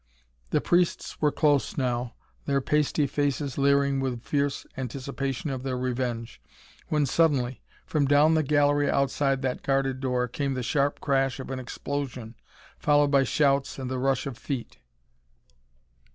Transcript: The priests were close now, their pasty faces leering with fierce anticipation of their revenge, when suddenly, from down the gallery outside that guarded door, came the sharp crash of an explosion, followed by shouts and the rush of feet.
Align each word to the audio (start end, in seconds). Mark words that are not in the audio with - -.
The 0.49 0.61
priests 0.61 1.21
were 1.21 1.31
close 1.31 1.77
now, 1.77 2.15
their 2.45 2.59
pasty 2.59 3.05
faces 3.05 3.59
leering 3.59 3.99
with 3.99 4.23
fierce 4.23 4.65
anticipation 4.75 5.51
of 5.51 5.61
their 5.61 5.77
revenge, 5.77 6.41
when 6.87 7.05
suddenly, 7.05 7.61
from 7.85 8.07
down 8.07 8.33
the 8.33 8.41
gallery 8.41 8.89
outside 8.89 9.43
that 9.43 9.61
guarded 9.61 9.99
door, 9.99 10.27
came 10.27 10.55
the 10.55 10.63
sharp 10.63 11.01
crash 11.01 11.39
of 11.39 11.51
an 11.51 11.59
explosion, 11.59 12.33
followed 12.79 13.11
by 13.11 13.23
shouts 13.23 13.77
and 13.77 13.91
the 13.91 13.99
rush 13.99 14.25
of 14.25 14.39
feet. 14.39 14.79